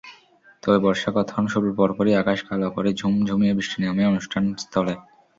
[0.63, 4.93] তবে বর্ষাকথন শুরুর পরপরই আকাশ কালো করে ঝুম-ঝুমিয়ে বৃষ্টি নামে অনুষ্ঠানস্থলে।